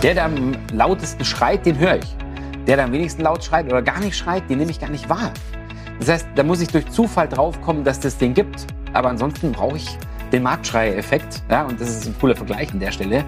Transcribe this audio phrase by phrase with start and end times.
[0.00, 2.16] Der, der am lautesten schreit, den höre ich.
[2.68, 5.08] Der, der am wenigsten laut schreit oder gar nicht schreit, den nehme ich gar nicht
[5.08, 5.32] wahr.
[5.98, 8.64] Das heißt, da muss ich durch Zufall draufkommen, dass das den gibt.
[8.92, 9.98] Aber ansonsten brauche ich
[10.30, 11.42] den Marktschreier-Effekt.
[11.50, 13.24] Ja, und das ist ein cooler Vergleich an der Stelle,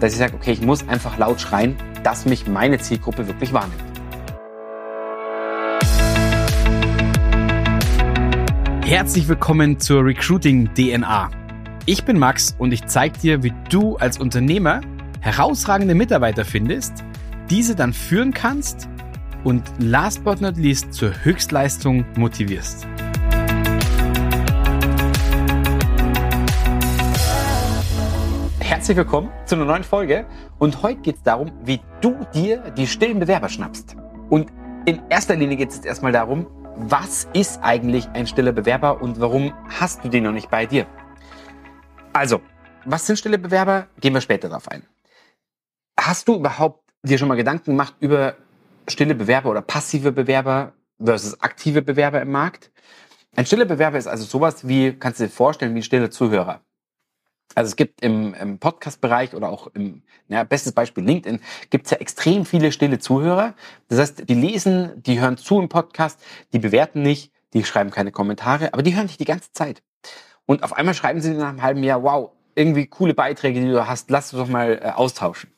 [0.00, 3.82] dass ich sage, okay, ich muss einfach laut schreien, dass mich meine Zielgruppe wirklich wahrnimmt.
[8.86, 11.30] Herzlich willkommen zur Recruiting DNA.
[11.84, 14.80] Ich bin Max und ich zeige dir, wie du als Unternehmer
[15.24, 17.02] herausragende Mitarbeiter findest,
[17.48, 18.90] diese dann führen kannst
[19.42, 22.86] und last but not least zur Höchstleistung motivierst.
[28.60, 30.26] Herzlich willkommen zu einer neuen Folge
[30.58, 33.96] und heute geht es darum, wie du dir die stillen Bewerber schnappst.
[34.28, 34.52] Und
[34.84, 39.18] in erster Linie geht es jetzt erstmal darum, was ist eigentlich ein stiller Bewerber und
[39.20, 40.86] warum hast du den noch nicht bei dir?
[42.12, 42.42] Also,
[42.84, 43.86] was sind stille Bewerber?
[44.00, 44.82] Gehen wir später darauf ein.
[46.06, 48.34] Hast du überhaupt dir schon mal Gedanken gemacht über
[48.86, 52.70] stille Bewerber oder passive Bewerber versus aktive Bewerber im Markt?
[53.34, 56.60] Ein stiller Bewerber ist also sowas wie, kannst du dir vorstellen, wie ein stiller Zuhörer.
[57.54, 61.92] Also es gibt im, im Podcast-Bereich oder auch im, ja, bestes Beispiel LinkedIn, gibt es
[61.92, 63.54] ja extrem viele stille Zuhörer.
[63.88, 66.20] Das heißt, die lesen, die hören zu im Podcast,
[66.52, 69.82] die bewerten nicht, die schreiben keine Kommentare, aber die hören dich die ganze Zeit.
[70.44, 73.88] Und auf einmal schreiben sie nach einem halben Jahr, wow, irgendwie coole Beiträge, die du
[73.88, 75.53] hast, lass uns doch mal äh, austauschen.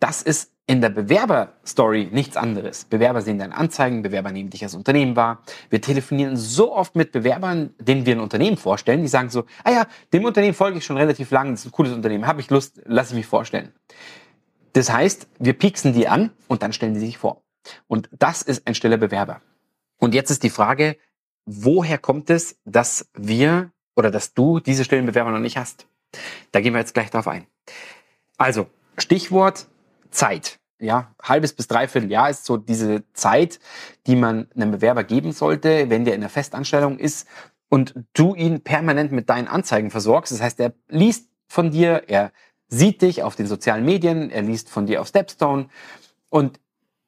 [0.00, 2.84] Das ist in der Bewerberstory nichts anderes.
[2.84, 5.42] Bewerber sehen deine Anzeigen, Bewerber nehmen dich als Unternehmen wahr.
[5.68, 9.72] Wir telefonieren so oft mit Bewerbern, denen wir ein Unternehmen vorstellen, die sagen so, ah
[9.72, 12.50] ja, dem Unternehmen folge ich schon relativ lang, das ist ein cooles Unternehmen, habe ich
[12.50, 13.72] Lust, lass ich mich vorstellen.
[14.72, 17.42] Das heißt, wir pieksen die an und dann stellen die sich vor.
[17.88, 19.42] Und das ist ein stiller Bewerber.
[19.98, 20.96] Und jetzt ist die Frage,
[21.46, 25.86] woher kommt es, dass wir oder dass du diese stillen Bewerber noch nicht hast?
[26.52, 27.46] Da gehen wir jetzt gleich drauf ein.
[28.38, 29.66] Also, Stichwort
[30.10, 33.60] Zeit ja, halbes bis dreiviertel Jahr ist so diese Zeit,
[34.06, 37.28] die man einem Bewerber geben sollte, wenn der in der Festanstellung ist
[37.68, 40.32] und du ihn permanent mit deinen Anzeigen versorgst.
[40.32, 42.32] Das heißt, er liest von dir, er
[42.68, 45.68] sieht dich auf den sozialen Medien, er liest von dir auf Stepstone
[46.30, 46.58] und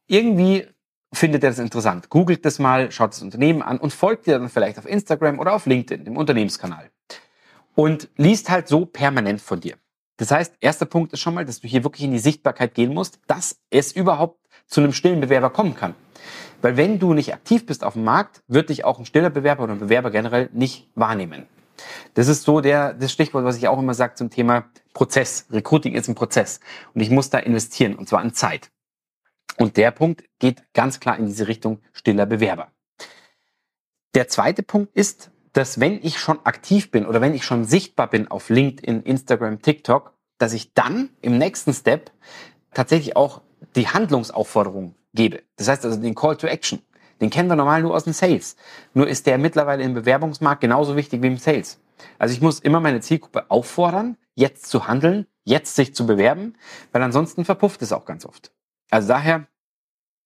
[0.06, 0.66] irgendwie
[1.14, 2.10] findet er das interessant.
[2.10, 5.54] Googelt das mal, schaut das Unternehmen an und folgt dir dann vielleicht auf Instagram oder
[5.54, 6.90] auf LinkedIn, dem Unternehmenskanal.
[7.74, 9.76] Und liest halt so permanent von dir.
[10.16, 12.94] Das heißt, erster Punkt ist schon mal, dass du hier wirklich in die Sichtbarkeit gehen
[12.94, 15.94] musst, dass es überhaupt zu einem stillen Bewerber kommen kann.
[16.60, 19.64] Weil wenn du nicht aktiv bist auf dem Markt, wird dich auch ein stiller Bewerber
[19.64, 21.46] oder ein Bewerber generell nicht wahrnehmen.
[22.14, 25.46] Das ist so der, das Stichwort, was ich auch immer sage zum Thema Prozess.
[25.50, 26.60] Recruiting ist ein Prozess.
[26.94, 28.70] Und ich muss da investieren, und zwar in Zeit.
[29.58, 32.70] Und der Punkt geht ganz klar in diese Richtung stiller Bewerber.
[34.14, 38.08] Der zweite Punkt ist, dass wenn ich schon aktiv bin oder wenn ich schon sichtbar
[38.08, 42.10] bin auf LinkedIn, Instagram, TikTok, dass ich dann im nächsten Step
[42.74, 43.42] tatsächlich auch
[43.76, 45.42] die Handlungsaufforderung gebe.
[45.56, 46.80] Das heißt also den Call to Action.
[47.20, 48.56] Den kennen wir normal nur aus dem Sales.
[48.94, 51.78] Nur ist der mittlerweile im Bewerbungsmarkt genauso wichtig wie im Sales.
[52.18, 56.54] Also ich muss immer meine Zielgruppe auffordern, jetzt zu handeln, jetzt sich zu bewerben,
[56.90, 58.52] weil ansonsten verpufft es auch ganz oft.
[58.90, 59.46] Also daher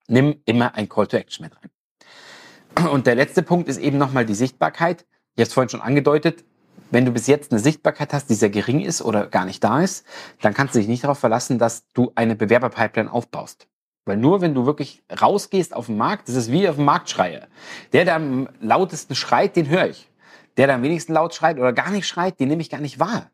[0.08, 2.88] nimm immer ein Call to Action mit rein.
[2.90, 5.06] Und der letzte Punkt ist eben nochmal die Sichtbarkeit.
[5.36, 6.44] Ich habe es vorhin schon angedeutet,
[6.90, 9.82] wenn du bis jetzt eine Sichtbarkeit hast, die sehr gering ist oder gar nicht da
[9.82, 10.06] ist,
[10.40, 13.68] dann kannst du dich nicht darauf verlassen, dass du eine Bewerberpipeline aufbaust.
[14.06, 17.48] Weil nur wenn du wirklich rausgehst auf den Markt, das ist wie auf dem Marktschreier.
[17.92, 20.10] Der, der am lautesten schreit, den höre ich.
[20.56, 22.98] Der, der am wenigsten laut schreit oder gar nicht schreit, den nehme ich gar nicht
[22.98, 23.30] wahr.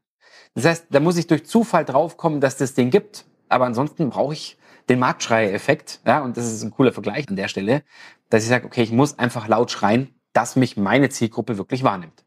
[0.54, 3.26] Das heißt, da muss ich durch Zufall draufkommen, dass das den gibt.
[3.48, 4.58] Aber ansonsten brauche ich
[4.88, 6.00] den Marktschreier-Effekt.
[6.04, 7.84] Ja, und das ist ein cooler Vergleich an der Stelle,
[8.28, 12.24] dass ich sage, okay, ich muss einfach laut schreien, dass mich meine Zielgruppe wirklich wahrnimmt.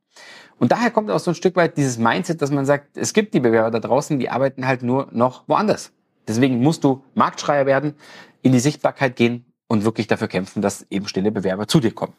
[0.57, 3.33] Und daher kommt auch so ein Stück weit dieses Mindset, dass man sagt, es gibt
[3.33, 5.91] die Bewerber da draußen, die arbeiten halt nur noch woanders.
[6.27, 7.95] Deswegen musst du Marktschreier werden,
[8.41, 12.13] in die Sichtbarkeit gehen und wirklich dafür kämpfen, dass eben stille Bewerber zu dir kommen.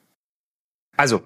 [0.97, 1.23] Also,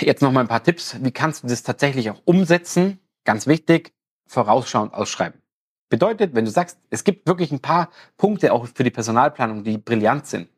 [0.00, 0.96] jetzt noch mal ein paar Tipps.
[1.02, 2.98] Wie kannst du das tatsächlich auch umsetzen?
[3.24, 3.92] Ganz wichtig,
[4.26, 5.40] vorausschauend ausschreiben.
[5.88, 9.78] Bedeutet, wenn du sagst, es gibt wirklich ein paar Punkte auch für die Personalplanung, die
[9.78, 10.48] brillant sind,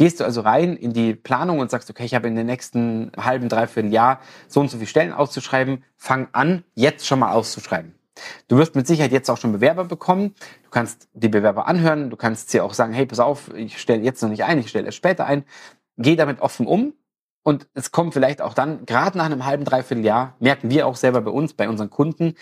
[0.00, 3.12] Gehst du also rein in die Planung und sagst, okay, ich habe in den nächsten
[3.18, 7.94] halben, dreiviertel Jahr so und so viele Stellen auszuschreiben, fang an, jetzt schon mal auszuschreiben.
[8.48, 10.34] Du wirst mit Sicherheit jetzt auch schon Bewerber bekommen.
[10.64, 12.08] Du kannst die Bewerber anhören.
[12.08, 14.70] Du kannst sie auch sagen, hey, pass auf, ich stelle jetzt noch nicht ein, ich
[14.70, 15.44] stelle erst später ein.
[15.98, 16.94] Geh damit offen um.
[17.42, 20.96] Und es kommt vielleicht auch dann, gerade nach einem halben, dreiviertel Jahr, merken wir auch
[20.96, 22.36] selber bei uns, bei unseren Kunden,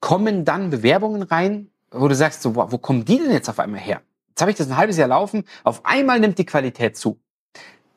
[0.00, 3.58] kommen dann Bewerbungen rein, wo du sagst, so, wo, wo kommen die denn jetzt auf
[3.58, 4.00] einmal her?
[4.34, 7.20] Jetzt habe ich das ein halbes Jahr laufen, auf einmal nimmt die Qualität zu.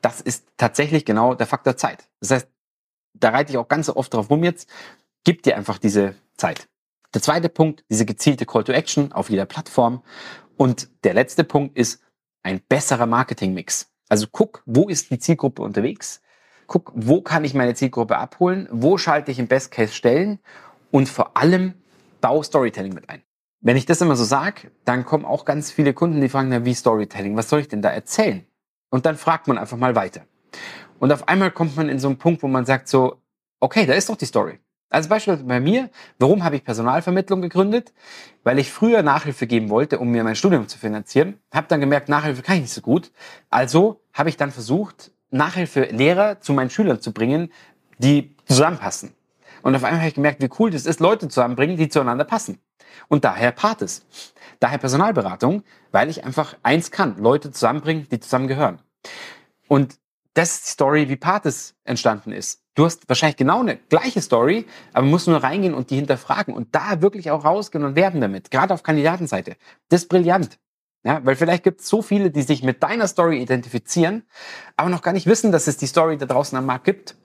[0.01, 2.07] Das ist tatsächlich genau der Faktor Zeit.
[2.19, 2.48] Das heißt,
[3.16, 4.69] da reite ich auch ganz oft drauf rum jetzt,
[5.24, 6.69] gib dir einfach diese Zeit.
[7.16, 10.04] Der zweite Punkt, diese gezielte Call to Action auf jeder Plattform
[10.57, 12.04] Und der letzte Punkt ist
[12.44, 13.92] ein besserer Marketingmix.
[14.07, 16.22] Also guck, wo ist die Zielgruppe unterwegs?
[16.68, 18.68] Guck, wo kann ich meine Zielgruppe abholen?
[18.72, 20.39] Wo schalte ich im Best Case Stellen?
[20.92, 21.74] Und vor allem
[22.22, 23.24] bau Storytelling mit ein.
[23.59, 26.63] Wenn ich das immer so sage, dann kommen auch ganz viele Kunden, die fragen, na,
[26.63, 27.36] wie Storytelling?
[27.36, 28.45] Was soll ich denn da erzählen?
[28.89, 30.21] Und dann fragt man einfach mal weiter.
[31.00, 33.18] Und auf einmal kommt man in so einen Punkt, wo man sagt so,
[33.59, 34.59] okay, da ist doch die Story.
[34.89, 37.94] Also beispielsweise bei mir, warum habe ich Personalvermittlung gegründet?
[38.44, 41.39] Weil ich früher Nachhilfe geben wollte, um mir mein Studium zu finanzieren.
[41.51, 43.12] Habe dann gemerkt, Nachhilfe kann ich nicht so gut.
[43.50, 47.51] Also habe ich dann versucht, Nachhilfelehrer zu meinen Schülern zu bringen,
[47.98, 49.13] die zusammenpassen.
[49.62, 52.60] Und auf einmal habe ich gemerkt, wie cool das ist, Leute zusammenbringen, die zueinander passen.
[53.07, 54.06] Und daher Pates.
[54.60, 58.80] Daher Personalberatung, weil ich einfach eins kann, Leute zusammenbringen, die zusammengehören.
[59.68, 60.00] Und
[60.34, 62.62] das ist die Story, wie Pates entstanden ist.
[62.75, 66.75] Du hast wahrscheinlich genau eine gleiche Story, aber musst nur reingehen und die hinterfragen und
[66.75, 69.56] da wirklich auch rausgehen und werben damit, gerade auf Kandidatenseite.
[69.89, 70.60] Das ist brillant.
[71.04, 74.24] Ja, weil vielleicht gibt es so viele, die sich mit deiner Story identifizieren,
[74.75, 77.16] aber noch gar nicht wissen, dass es die Story da draußen am Markt gibt.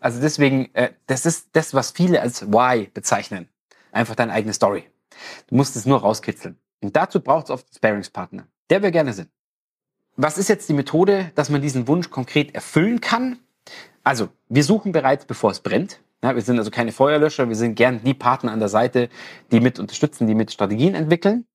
[0.00, 3.48] Also deswegen, äh, das ist das, was viele als Why bezeichnen.
[3.92, 4.84] Einfach deine eigene Story.
[5.46, 6.58] Du musst es nur rauskitzeln.
[6.80, 9.28] Und dazu braucht es oft einen Sparingspartner, der wir gerne sind.
[10.16, 13.38] Was ist jetzt die Methode, dass man diesen Wunsch konkret erfüllen kann?
[14.02, 16.00] Also, wir suchen bereits, bevor es brennt.
[16.24, 19.08] Ja, wir sind also keine Feuerlöscher, wir sind gern die Partner an der Seite,
[19.52, 21.46] die mit unterstützen, die mit Strategien entwickeln.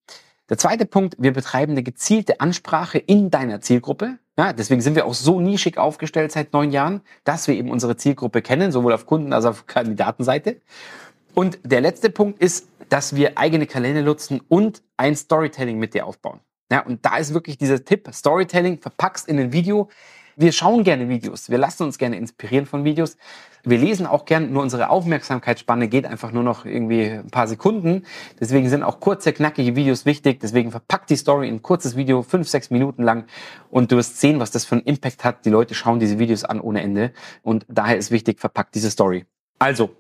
[0.50, 4.19] Der zweite Punkt, wir betreiben eine gezielte Ansprache in deiner Zielgruppe.
[4.38, 7.97] Ja, deswegen sind wir auch so nischig aufgestellt seit neun Jahren, dass wir eben unsere
[7.97, 10.62] Zielgruppe kennen, sowohl auf Kunden- als auch auf Kandidatenseite.
[11.33, 16.06] Und der letzte Punkt ist, dass wir eigene Kalender nutzen und ein Storytelling mit dir
[16.06, 16.42] aufbauen.
[16.72, 19.90] Ja, und da ist wirklich dieser Tipp, Storytelling verpackst in ein Video,
[20.36, 21.50] wir schauen gerne Videos.
[21.50, 23.18] Wir lassen uns gerne inspirieren von Videos.
[23.63, 28.04] Wir lesen auch gern, nur unsere Aufmerksamkeitsspanne geht einfach nur noch irgendwie ein paar Sekunden.
[28.40, 30.39] Deswegen sind auch kurze, knackige Videos wichtig.
[30.39, 33.25] Deswegen verpackt die Story in ein kurzes Video, fünf, sechs Minuten lang.
[33.72, 35.46] Und du wirst sehen, was das für einen Impact hat.
[35.46, 37.12] Die Leute schauen diese Videos an ohne Ende.
[37.42, 39.25] Und daher ist wichtig, verpackt diese Story.
[39.57, 39.92] Also,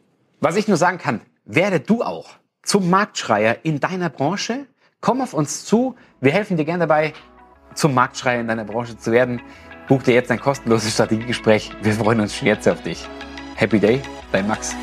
[0.41, 4.65] was ich nur sagen kann, werde du auch zum Marktschreier in deiner Branche.
[5.01, 5.95] Komm auf uns zu.
[6.21, 7.13] Wir helfen dir gerne dabei,
[7.75, 9.41] zum Marktschreier in deiner Branche zu werden.
[9.87, 11.71] Buch dir jetzt ein kostenloses Strategiegespräch.
[11.81, 13.07] Wir freuen uns schon jetzt auf dich.
[13.55, 14.01] Happy Day,
[14.31, 14.75] dein Max.